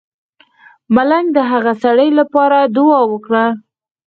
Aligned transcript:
ملنګ 0.95 1.27
د 1.35 1.39
هغه 1.51 1.73
سړی 1.83 2.09
لپاره 2.19 2.57
دعا 2.75 2.99
وکړه. 3.11 3.45